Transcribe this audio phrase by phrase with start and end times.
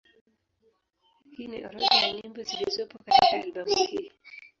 [1.31, 4.11] Hii ni orodha ya nyimbo zilizopo katika albamu hii.